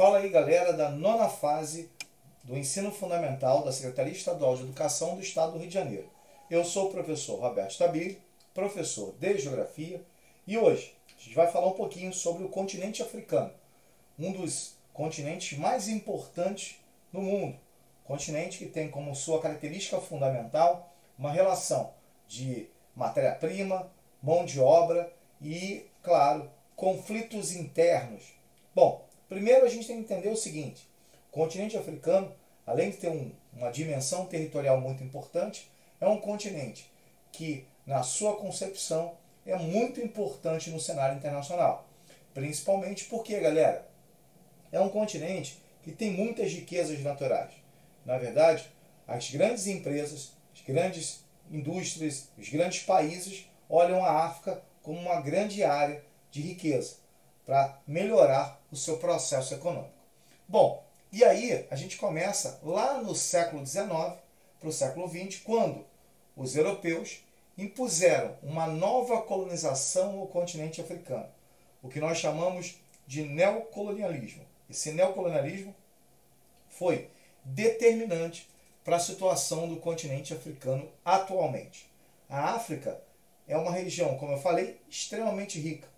Fala 0.00 0.16
aí, 0.16 0.30
galera, 0.30 0.72
da 0.72 0.88
nona 0.88 1.28
fase 1.28 1.90
do 2.42 2.56
ensino 2.56 2.90
fundamental 2.90 3.62
da 3.62 3.70
Secretaria 3.70 4.14
Estadual 4.14 4.56
de 4.56 4.62
Educação 4.62 5.14
do 5.14 5.20
Estado 5.20 5.52
do 5.52 5.58
Rio 5.58 5.68
de 5.68 5.74
Janeiro. 5.74 6.08
Eu 6.50 6.64
sou 6.64 6.86
o 6.86 6.90
professor 6.90 7.38
Roberto 7.38 7.72
Stabile, 7.72 8.18
professor 8.54 9.12
de 9.20 9.36
Geografia, 9.36 10.02
e 10.46 10.56
hoje 10.56 10.96
a 11.06 11.22
gente 11.22 11.36
vai 11.36 11.52
falar 11.52 11.66
um 11.66 11.74
pouquinho 11.74 12.14
sobre 12.14 12.42
o 12.44 12.48
continente 12.48 13.02
africano, 13.02 13.52
um 14.18 14.32
dos 14.32 14.72
continentes 14.94 15.58
mais 15.58 15.86
importantes 15.86 16.76
no 17.12 17.20
mundo. 17.20 17.58
Continente 18.02 18.56
que 18.56 18.70
tem 18.70 18.90
como 18.90 19.14
sua 19.14 19.38
característica 19.38 20.00
fundamental 20.00 20.94
uma 21.18 21.30
relação 21.30 21.92
de 22.26 22.70
matéria-prima, 22.96 23.92
mão 24.22 24.46
de 24.46 24.60
obra 24.60 25.12
e, 25.42 25.84
claro, 26.02 26.50
conflitos 26.74 27.54
internos. 27.54 28.32
Bom, 28.74 29.09
Primeiro 29.30 29.64
a 29.64 29.68
gente 29.68 29.86
tem 29.86 30.02
que 30.02 30.12
entender 30.12 30.28
o 30.28 30.36
seguinte: 30.36 30.86
o 31.28 31.32
continente 31.32 31.76
africano, 31.76 32.34
além 32.66 32.90
de 32.90 32.96
ter 32.96 33.08
um, 33.08 33.30
uma 33.52 33.70
dimensão 33.70 34.26
territorial 34.26 34.80
muito 34.80 35.04
importante, 35.04 35.70
é 36.00 36.08
um 36.08 36.20
continente 36.20 36.90
que, 37.30 37.64
na 37.86 38.02
sua 38.02 38.36
concepção, 38.36 39.14
é 39.46 39.56
muito 39.56 40.00
importante 40.00 40.68
no 40.70 40.80
cenário 40.80 41.16
internacional. 41.16 41.88
Principalmente 42.34 43.04
porque, 43.04 43.38
galera, 43.38 43.88
é 44.72 44.80
um 44.80 44.88
continente 44.88 45.62
que 45.84 45.92
tem 45.92 46.10
muitas 46.10 46.52
riquezas 46.52 47.00
naturais. 47.00 47.52
Na 48.04 48.18
verdade, 48.18 48.68
as 49.06 49.30
grandes 49.30 49.68
empresas, 49.68 50.32
as 50.52 50.60
grandes 50.62 51.24
indústrias, 51.48 52.28
os 52.36 52.48
grandes 52.48 52.82
países 52.82 53.46
olham 53.68 54.04
a 54.04 54.24
África 54.24 54.60
como 54.82 54.98
uma 54.98 55.20
grande 55.20 55.62
área 55.62 56.02
de 56.32 56.40
riqueza 56.40 56.96
para 57.44 57.78
melhorar 57.86 58.60
o 58.70 58.76
seu 58.76 58.98
processo 58.98 59.54
econômico. 59.54 59.92
Bom, 60.48 60.84
e 61.12 61.24
aí 61.24 61.66
a 61.70 61.76
gente 61.76 61.96
começa 61.96 62.60
lá 62.62 63.02
no 63.02 63.14
século 63.14 63.66
XIX 63.66 63.88
para 64.58 64.68
o 64.68 64.72
século 64.72 65.08
XX, 65.08 65.40
quando 65.42 65.84
os 66.36 66.54
europeus 66.54 67.24
impuseram 67.56 68.36
uma 68.42 68.66
nova 68.66 69.20
colonização 69.22 70.20
ao 70.20 70.26
continente 70.26 70.80
africano, 70.80 71.28
o 71.82 71.88
que 71.88 71.98
nós 71.98 72.18
chamamos 72.18 72.76
de 73.06 73.22
neocolonialismo. 73.22 74.44
Esse 74.68 74.92
neocolonialismo 74.92 75.74
foi 76.68 77.10
determinante 77.44 78.48
para 78.84 78.96
a 78.96 79.00
situação 79.00 79.68
do 79.68 79.76
continente 79.76 80.32
africano 80.32 80.88
atualmente. 81.04 81.90
A 82.28 82.54
África 82.54 83.00
é 83.48 83.56
uma 83.56 83.72
região, 83.72 84.16
como 84.16 84.32
eu 84.32 84.38
falei, 84.38 84.80
extremamente 84.88 85.58
rica 85.58 85.88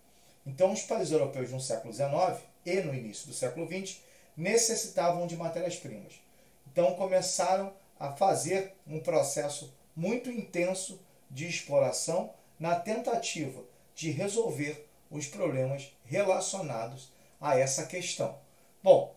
então, 0.45 0.73
os 0.73 0.83
países 0.83 1.11
europeus 1.11 1.51
no 1.51 1.59
século 1.59 1.93
XIX 1.93 2.41
e 2.65 2.81
no 2.81 2.93
início 2.93 3.27
do 3.27 3.33
século 3.33 3.67
XX 3.67 4.01
necessitavam 4.35 5.25
de 5.25 5.37
matérias-primas. 5.37 6.13
Então, 6.71 6.95
começaram 6.95 7.73
a 7.99 8.11
fazer 8.11 8.73
um 8.85 8.99
processo 8.99 9.73
muito 9.95 10.29
intenso 10.29 10.99
de 11.29 11.47
exploração 11.47 12.33
na 12.59 12.75
tentativa 12.75 13.63
de 13.95 14.11
resolver 14.11 14.87
os 15.09 15.27
problemas 15.27 15.95
relacionados 16.03 17.11
a 17.39 17.57
essa 17.57 17.85
questão. 17.85 18.37
Bom, 18.81 19.15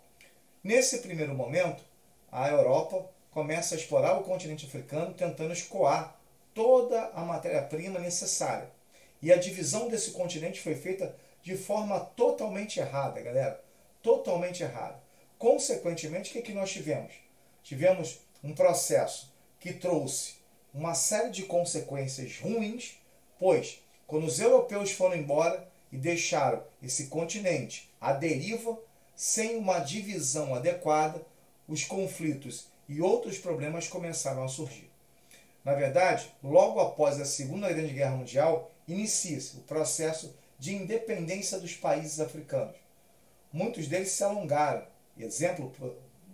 nesse 0.63 0.99
primeiro 0.99 1.35
momento, 1.35 1.83
a 2.31 2.49
Europa 2.49 3.09
começa 3.31 3.75
a 3.75 3.79
explorar 3.79 4.19
o 4.19 4.25
continente 4.25 4.67
africano 4.67 5.15
tentando 5.15 5.53
escoar 5.53 6.17
toda 6.55 7.07
a 7.09 7.23
matéria-prima 7.23 7.99
necessária 7.99 8.71
e 9.22 9.33
a 9.33 9.36
divisão 9.36 9.89
desse 9.89 10.11
continente 10.12 10.61
foi 10.61 10.75
feita 10.75 11.17
de 11.42 11.56
forma 11.56 12.00
totalmente 12.00 12.81
errada, 12.81 13.20
galera. 13.20 13.62
Totalmente 14.03 14.62
errada. 14.62 15.00
Consequentemente, 15.39 16.31
o 16.31 16.33
que, 16.33 16.39
é 16.39 16.42
que 16.42 16.53
nós 16.53 16.70
tivemos? 16.70 17.12
Tivemos 17.62 18.20
um 18.42 18.55
processo 18.55 19.33
que 19.59 19.72
trouxe 19.72 20.34
uma 20.72 20.94
série 20.94 21.31
de 21.31 21.44
consequências 21.44 22.38
ruins, 22.38 22.99
pois 23.38 23.82
quando 24.06 24.26
os 24.26 24.38
europeus 24.38 24.93
foram 24.93 25.16
embora 25.16 25.69
e 25.91 25.97
deixaram 25.97 26.62
esse 26.82 27.06
continente 27.06 27.91
à 28.00 28.12
deriva, 28.12 28.78
sem 29.15 29.56
uma 29.56 29.78
divisão 29.78 30.55
adequada, 30.55 31.25
os 31.66 31.84
conflitos 31.84 32.69
e 32.88 33.00
outros 33.00 33.38
problemas 33.38 33.88
começaram 33.88 34.44
a 34.44 34.49
surgir. 34.49 34.91
Na 35.65 35.75
verdade, 35.75 36.32
logo 36.43 36.78
após 36.78 37.21
a 37.21 37.25
Segunda 37.25 37.72
Grande 37.72 37.93
Guerra 37.93 38.16
Mundial, 38.16 38.71
inicia-se 38.87 39.57
o 39.59 39.61
processo 39.61 40.35
de 40.59 40.75
independência 40.75 41.59
dos 41.59 41.75
países 41.75 42.21
africanos. 42.21 42.77
Muitos 43.53 43.89
deles 43.89 44.11
se 44.11 44.23
alongaram. 44.23 44.87
Exemplo, 45.19 45.73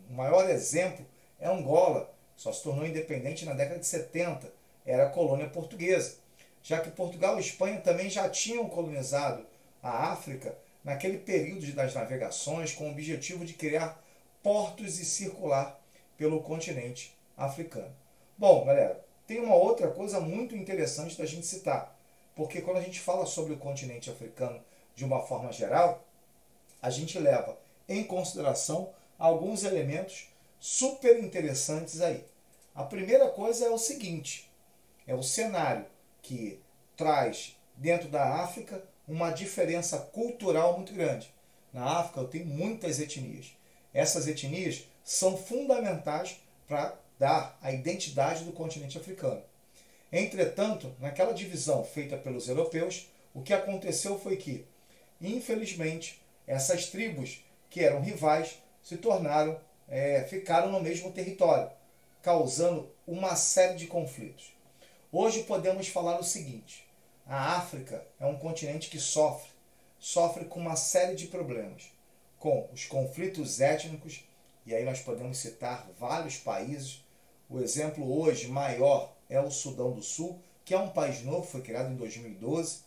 o 0.09 0.13
maior 0.13 0.49
exemplo 0.51 1.05
é 1.39 1.49
Angola, 1.49 2.13
só 2.37 2.53
se 2.53 2.63
tornou 2.63 2.87
independente 2.87 3.45
na 3.45 3.53
década 3.53 3.81
de 3.81 3.87
70, 3.87 4.53
era 4.85 5.11
colônia 5.11 5.49
portuguesa, 5.49 6.17
já 6.63 6.81
que 6.81 6.91
Portugal 6.91 7.37
e 7.37 7.41
Espanha 7.41 7.81
também 7.81 8.11
já 8.11 8.29
tinham 8.29 8.69
colonizado 8.69 9.47
a 9.83 10.13
África 10.13 10.57
naquele 10.85 11.19
período 11.19 11.73
das 11.73 11.95
navegações 11.95 12.73
com 12.73 12.89
o 12.89 12.91
objetivo 12.91 13.45
de 13.45 13.55
criar 13.55 14.03
portos 14.43 14.99
e 14.99 15.05
circular 15.05 15.81
pelo 16.17 16.43
continente 16.43 17.17
africano. 17.37 17.95
Bom, 18.37 18.65
galera, 18.65 19.05
tem 19.27 19.41
uma 19.41 19.55
outra 19.55 19.89
coisa 19.89 20.21
muito 20.21 20.57
interessante 20.57 21.17
da 21.17 21.27
gente 21.27 21.47
citar. 21.47 21.97
Porque 22.35 22.61
quando 22.61 22.79
a 22.79 22.83
gente 22.83 23.01
fala 23.01 23.27
sobre 23.27 23.53
o 23.53 23.59
continente 23.59 24.11
africano 24.11 24.63
de 24.95 25.05
uma 25.05 25.21
forma 25.21 25.53
geral, 25.53 26.05
a 26.81 26.91
gente 26.91 27.19
leva 27.19 27.59
em 27.89 28.03
consideração 28.05 28.93
alguns 29.19 29.65
elementos 29.65 30.29
super 30.59 31.23
interessantes 31.23 32.01
aí. 32.01 32.25
A 32.75 32.85
primeira 32.85 33.29
coisa 33.29 33.67
é 33.67 33.71
o 33.71 33.79
seguinte: 33.79 34.51
é 35.07 35.15
o 35.15 35.23
cenário 35.23 35.87
que 36.23 36.61
traz 36.97 37.57
dentro 37.77 38.09
da 38.09 38.43
África 38.43 38.83
uma 39.07 39.31
diferença 39.31 39.99
cultural 39.99 40.77
muito 40.77 40.93
grande. 40.93 41.33
Na 41.73 41.99
África 41.99 42.21
eu 42.21 42.29
tenho 42.29 42.47
muitas 42.47 43.01
etnias. 43.01 43.57
Essas 43.93 44.27
etnias 44.27 44.85
são 45.05 45.37
fundamentais 45.37 46.41
para 46.67 46.97
dar 47.19 47.59
a 47.61 47.73
identidade 47.73 48.45
do 48.45 48.53
continente 48.53 48.97
africano. 48.97 49.43
Entretanto, 50.13 50.95
naquela 51.01 51.33
divisão 51.33 51.83
feita 51.83 52.19
pelos 52.19 52.47
europeus, 52.47 53.09
o 53.33 53.41
que 53.41 53.55
aconteceu 53.55 54.19
foi 54.19 54.37
que, 54.37 54.67
infelizmente, 55.19 56.23
essas 56.47 56.87
tribos 56.87 57.43
que 57.71 57.81
eram 57.81 58.03
rivais 58.03 58.59
se 58.83 58.99
tornaram, 58.99 59.59
é, 59.89 60.23
ficaram 60.25 60.71
no 60.71 60.83
mesmo 60.83 61.11
território, 61.13 61.71
causando 62.21 62.91
uma 63.07 63.35
série 63.37 63.77
de 63.77 63.87
conflitos. 63.87 64.53
Hoje 65.11 65.45
podemos 65.45 65.89
falar 65.89 66.21
o 66.21 66.25
seguinte: 66.25 66.87
a 67.27 67.57
África 67.57 68.05
é 68.21 68.27
um 68.27 68.37
continente 68.37 68.91
que 68.91 69.01
sofre, 69.01 69.51
sofre 69.99 70.45
com 70.45 70.61
uma 70.61 70.77
série 70.77 71.15
de 71.15 71.29
problemas, 71.29 71.85
com 72.39 72.69
os 72.71 72.85
conflitos 72.85 73.61
étnicos, 73.61 74.25
e 74.67 74.75
aí 74.75 74.85
nós 74.85 75.01
podemos 75.01 75.39
citar 75.39 75.89
vários 75.99 76.37
países. 76.37 77.03
O 77.49 77.61
exemplo 77.61 78.21
hoje 78.21 78.49
maior 78.49 79.15
é 79.33 79.41
o 79.41 79.51
Sudão 79.51 79.93
do 79.93 80.03
Sul, 80.03 80.39
que 80.65 80.75
é 80.75 80.79
um 80.79 80.91
país 80.91 81.23
novo, 81.23 81.47
foi 81.47 81.63
criado 81.63 81.91
em 81.91 81.97
2012, 81.97 82.81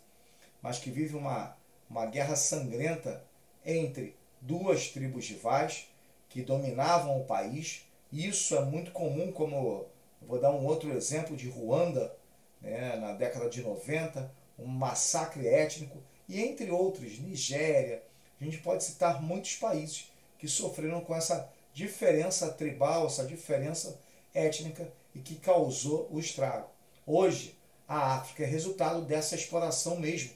mas 0.62 0.78
que 0.78 0.92
vive 0.92 1.16
uma, 1.16 1.58
uma 1.90 2.06
guerra 2.06 2.36
sangrenta 2.36 3.24
entre 3.66 4.16
duas 4.40 4.90
tribos 4.90 5.28
rivais 5.28 5.88
que 6.30 6.44
dominavam 6.44 7.20
o 7.20 7.26
país. 7.26 7.86
Isso 8.12 8.56
é 8.56 8.64
muito 8.64 8.92
comum, 8.92 9.32
como 9.32 9.88
vou 10.22 10.40
dar 10.40 10.52
um 10.52 10.66
outro 10.66 10.92
exemplo 10.96 11.36
de 11.36 11.50
Ruanda, 11.50 12.16
né, 12.62 12.96
na 12.96 13.14
década 13.14 13.50
de 13.50 13.62
90, 13.62 14.32
um 14.58 14.68
massacre 14.68 15.48
étnico, 15.48 15.98
e 16.30 16.42
entre 16.42 16.72
outros, 16.72 17.20
Nigéria. 17.20 18.04
A 18.40 18.44
gente 18.44 18.58
pode 18.60 18.84
citar 18.84 19.22
muitos 19.22 19.56
países 19.56 20.12
que 20.38 20.48
sofreram 20.48 21.02
com 21.02 21.16
essa 21.16 21.52
diferença 21.74 22.52
tribal, 22.52 23.08
essa 23.08 23.26
diferença 23.26 24.00
étnica 24.34 24.92
e 25.16 25.20
que 25.20 25.36
causou 25.36 26.08
o 26.12 26.20
estrago. 26.20 26.70
Hoje, 27.08 27.58
a 27.88 28.16
África 28.16 28.44
é 28.44 28.46
resultado 28.46 29.02
dessa 29.02 29.36
exploração 29.36 29.98
mesmo, 29.98 30.32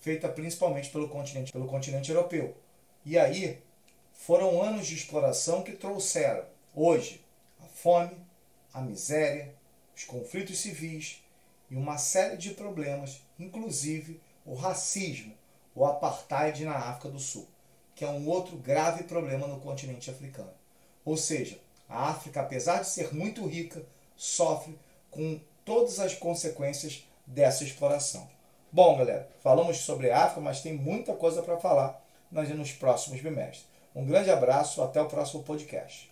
feita 0.00 0.28
principalmente 0.28 0.90
pelo 0.90 1.08
continente, 1.08 1.52
pelo 1.52 1.66
continente 1.66 2.10
europeu. 2.10 2.56
E 3.04 3.18
aí, 3.18 3.62
foram 4.12 4.62
anos 4.62 4.86
de 4.86 4.94
exploração 4.94 5.62
que 5.62 5.72
trouxeram, 5.72 6.44
hoje, 6.74 7.24
a 7.60 7.66
fome, 7.66 8.16
a 8.72 8.80
miséria, 8.80 9.54
os 9.94 10.04
conflitos 10.04 10.58
civis 10.58 11.22
e 11.70 11.76
uma 11.76 11.98
série 11.98 12.36
de 12.36 12.50
problemas, 12.50 13.20
inclusive 13.38 14.20
o 14.46 14.54
racismo, 14.54 15.34
o 15.74 15.84
apartheid 15.84 16.64
na 16.64 16.76
África 16.76 17.08
do 17.08 17.18
Sul, 17.18 17.48
que 17.94 18.04
é 18.04 18.08
um 18.08 18.28
outro 18.28 18.56
grave 18.56 19.04
problema 19.04 19.46
no 19.46 19.60
continente 19.60 20.10
africano. 20.10 20.52
Ou 21.04 21.16
seja, 21.16 21.60
a 21.88 22.10
África, 22.10 22.40
apesar 22.40 22.80
de 22.80 22.88
ser 22.88 23.12
muito 23.12 23.44
rica, 23.46 23.84
sofre 24.16 24.78
com 25.10 25.40
todas 25.64 25.98
as 25.98 26.14
consequências 26.14 27.06
dessa 27.26 27.64
exploração. 27.64 28.28
Bom, 28.70 28.96
galera, 28.96 29.28
falamos 29.42 29.78
sobre 29.78 30.10
África, 30.10 30.40
mas 30.40 30.62
tem 30.62 30.72
muita 30.72 31.12
coisa 31.12 31.42
para 31.42 31.58
falar 31.58 32.02
nos 32.30 32.72
próximos 32.72 33.20
bimestres. 33.20 33.66
Um 33.94 34.06
grande 34.06 34.30
abraço, 34.30 34.82
até 34.82 35.00
o 35.00 35.06
próximo 35.06 35.42
podcast. 35.42 36.10